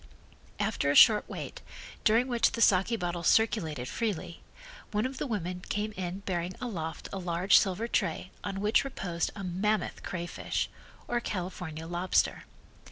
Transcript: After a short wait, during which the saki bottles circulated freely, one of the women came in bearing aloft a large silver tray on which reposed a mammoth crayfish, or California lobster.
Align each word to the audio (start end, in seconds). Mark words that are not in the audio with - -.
After 0.59 0.89
a 0.89 0.95
short 0.95 1.29
wait, 1.29 1.61
during 2.03 2.27
which 2.27 2.53
the 2.53 2.61
saki 2.63 2.95
bottles 2.95 3.27
circulated 3.27 3.87
freely, 3.87 4.41
one 4.89 5.05
of 5.05 5.19
the 5.19 5.27
women 5.27 5.59
came 5.69 5.91
in 5.91 6.21
bearing 6.21 6.55
aloft 6.59 7.07
a 7.13 7.19
large 7.19 7.59
silver 7.59 7.87
tray 7.87 8.31
on 8.43 8.61
which 8.61 8.83
reposed 8.83 9.29
a 9.35 9.43
mammoth 9.43 10.01
crayfish, 10.01 10.71
or 11.07 11.19
California 11.19 11.85
lobster. 11.85 12.45